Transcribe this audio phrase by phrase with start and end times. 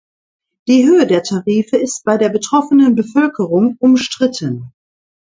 [0.67, 4.73] Die Höhe der Tarife ist bei der betroffenen Bevölkerung umstritten.